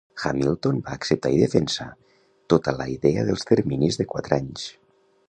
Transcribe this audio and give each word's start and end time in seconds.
Hamilton 0.27 0.79
va 0.87 0.93
acceptar 0.99 1.31
i 1.35 1.43
defensar 1.43 1.87
tota 2.53 2.75
la 2.79 2.87
idea 2.95 3.27
dels 3.29 3.47
terminis 3.51 4.01
de 4.01 4.09
quatre 4.15 4.41
anys. 4.43 4.65